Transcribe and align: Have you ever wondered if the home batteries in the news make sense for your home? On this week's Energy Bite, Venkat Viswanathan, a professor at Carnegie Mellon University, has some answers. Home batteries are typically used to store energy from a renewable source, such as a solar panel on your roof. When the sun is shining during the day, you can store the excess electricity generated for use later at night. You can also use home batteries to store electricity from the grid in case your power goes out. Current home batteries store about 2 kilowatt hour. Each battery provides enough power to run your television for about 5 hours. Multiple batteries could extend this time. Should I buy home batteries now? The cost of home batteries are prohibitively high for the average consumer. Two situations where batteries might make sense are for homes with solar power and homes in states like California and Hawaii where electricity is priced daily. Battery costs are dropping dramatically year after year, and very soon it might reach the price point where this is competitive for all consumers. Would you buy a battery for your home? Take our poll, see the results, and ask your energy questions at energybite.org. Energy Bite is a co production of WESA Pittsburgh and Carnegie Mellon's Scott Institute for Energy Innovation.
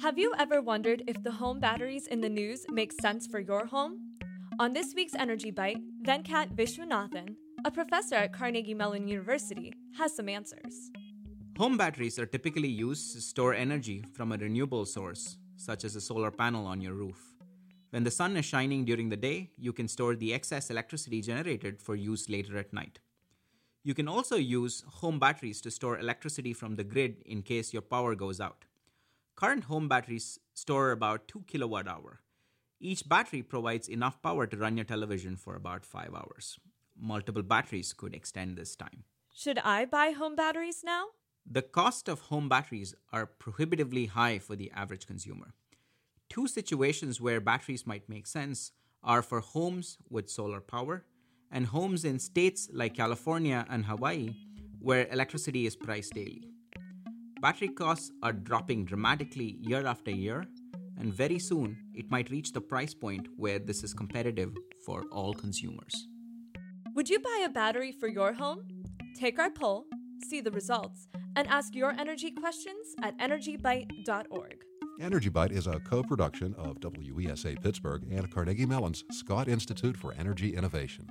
Have 0.00 0.16
you 0.16 0.32
ever 0.38 0.62
wondered 0.62 1.02
if 1.08 1.20
the 1.24 1.32
home 1.32 1.58
batteries 1.58 2.06
in 2.06 2.20
the 2.20 2.28
news 2.28 2.64
make 2.70 2.92
sense 2.92 3.26
for 3.26 3.40
your 3.40 3.66
home? 3.66 3.98
On 4.60 4.72
this 4.72 4.94
week's 4.94 5.16
Energy 5.16 5.50
Bite, 5.50 5.80
Venkat 6.04 6.54
Viswanathan, 6.54 7.34
a 7.64 7.70
professor 7.72 8.14
at 8.14 8.32
Carnegie 8.32 8.74
Mellon 8.74 9.08
University, 9.08 9.72
has 9.96 10.14
some 10.14 10.28
answers. 10.28 10.92
Home 11.58 11.76
batteries 11.76 12.16
are 12.16 12.26
typically 12.26 12.68
used 12.68 13.12
to 13.12 13.20
store 13.20 13.54
energy 13.54 14.04
from 14.12 14.30
a 14.30 14.36
renewable 14.36 14.86
source, 14.86 15.36
such 15.56 15.82
as 15.82 15.96
a 15.96 16.00
solar 16.00 16.30
panel 16.30 16.64
on 16.64 16.80
your 16.80 16.94
roof. 16.94 17.34
When 17.90 18.04
the 18.04 18.12
sun 18.12 18.36
is 18.36 18.44
shining 18.44 18.84
during 18.84 19.08
the 19.08 19.16
day, 19.16 19.50
you 19.58 19.72
can 19.72 19.88
store 19.88 20.14
the 20.14 20.32
excess 20.32 20.70
electricity 20.70 21.22
generated 21.22 21.82
for 21.82 21.96
use 21.96 22.28
later 22.28 22.56
at 22.56 22.72
night. 22.72 23.00
You 23.82 23.94
can 23.94 24.06
also 24.06 24.36
use 24.36 24.84
home 24.86 25.18
batteries 25.18 25.60
to 25.62 25.72
store 25.72 25.98
electricity 25.98 26.52
from 26.52 26.76
the 26.76 26.84
grid 26.84 27.24
in 27.26 27.42
case 27.42 27.72
your 27.72 27.82
power 27.82 28.14
goes 28.14 28.40
out. 28.40 28.64
Current 29.38 29.64
home 29.64 29.86
batteries 29.86 30.40
store 30.52 30.90
about 30.90 31.28
2 31.28 31.44
kilowatt 31.46 31.86
hour. 31.86 32.22
Each 32.80 33.08
battery 33.08 33.40
provides 33.40 33.88
enough 33.88 34.20
power 34.20 34.48
to 34.48 34.56
run 34.56 34.76
your 34.76 34.84
television 34.84 35.36
for 35.36 35.54
about 35.54 35.86
5 35.86 36.12
hours. 36.12 36.58
Multiple 37.00 37.44
batteries 37.44 37.92
could 37.92 38.16
extend 38.16 38.56
this 38.56 38.74
time. 38.74 39.04
Should 39.32 39.60
I 39.60 39.84
buy 39.84 40.10
home 40.10 40.34
batteries 40.34 40.82
now? 40.84 41.04
The 41.48 41.62
cost 41.62 42.08
of 42.08 42.22
home 42.22 42.48
batteries 42.48 42.96
are 43.12 43.26
prohibitively 43.26 44.06
high 44.06 44.40
for 44.40 44.56
the 44.56 44.72
average 44.72 45.06
consumer. 45.06 45.54
Two 46.28 46.48
situations 46.48 47.20
where 47.20 47.40
batteries 47.40 47.86
might 47.86 48.08
make 48.08 48.26
sense 48.26 48.72
are 49.04 49.22
for 49.22 49.38
homes 49.38 49.98
with 50.10 50.28
solar 50.28 50.60
power 50.60 51.04
and 51.52 51.66
homes 51.66 52.04
in 52.04 52.18
states 52.18 52.68
like 52.72 52.96
California 52.96 53.64
and 53.70 53.86
Hawaii 53.86 54.34
where 54.80 55.06
electricity 55.12 55.64
is 55.64 55.76
priced 55.76 56.14
daily. 56.14 56.57
Battery 57.40 57.68
costs 57.68 58.10
are 58.20 58.32
dropping 58.32 58.84
dramatically 58.84 59.58
year 59.60 59.86
after 59.86 60.10
year, 60.10 60.44
and 60.98 61.14
very 61.14 61.38
soon 61.38 61.76
it 61.94 62.10
might 62.10 62.30
reach 62.30 62.50
the 62.50 62.60
price 62.60 62.94
point 62.94 63.28
where 63.36 63.60
this 63.60 63.84
is 63.84 63.94
competitive 63.94 64.52
for 64.84 65.04
all 65.12 65.32
consumers. 65.32 66.08
Would 66.96 67.08
you 67.08 67.20
buy 67.20 67.42
a 67.44 67.48
battery 67.48 67.92
for 67.92 68.08
your 68.08 68.32
home? 68.32 68.66
Take 69.16 69.38
our 69.38 69.50
poll, 69.50 69.86
see 70.26 70.40
the 70.40 70.50
results, 70.50 71.06
and 71.36 71.46
ask 71.46 71.76
your 71.76 71.92
energy 71.92 72.32
questions 72.32 72.96
at 73.02 73.16
energybite.org. 73.18 74.56
Energy 75.00 75.28
Bite 75.28 75.52
is 75.52 75.68
a 75.68 75.78
co 75.78 76.02
production 76.02 76.54
of 76.54 76.80
WESA 76.80 77.62
Pittsburgh 77.62 78.02
and 78.10 78.28
Carnegie 78.32 78.66
Mellon's 78.66 79.04
Scott 79.12 79.46
Institute 79.46 79.96
for 79.96 80.12
Energy 80.18 80.56
Innovation. 80.56 81.06